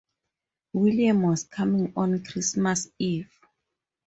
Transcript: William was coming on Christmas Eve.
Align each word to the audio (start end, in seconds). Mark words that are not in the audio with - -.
William 0.73 1.21
was 1.21 1.43
coming 1.43 1.93
on 1.95 2.23
Christmas 2.23 2.87
Eve. 2.97 3.31